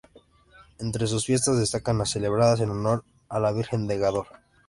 Entre 0.79 1.05
sus 1.05 1.27
fiestas 1.27 1.59
destacan 1.59 1.99
las 1.99 2.09
celebradas 2.09 2.59
en 2.59 2.71
honor 2.71 3.03
de 3.31 3.39
la 3.39 3.51
Virgen 3.51 3.85
de 3.85 3.99
Gádor. 3.99 4.25